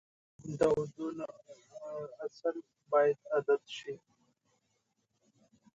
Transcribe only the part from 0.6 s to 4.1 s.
اورېدنې اصل باید رعایت شي.